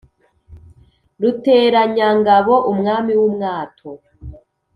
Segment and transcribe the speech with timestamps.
[1.21, 3.89] Ruteranyangabo umwami w’umwato